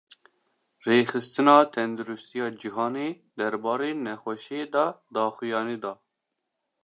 Rêxistina 0.87 1.55
Tendurustiya 1.73 2.47
Cîhanî, 2.61 3.09
derbarê 3.39 3.91
nexweşiyê 4.05 4.63
de 4.73 4.85
daxuyanî 5.13 5.77
da 5.83 5.93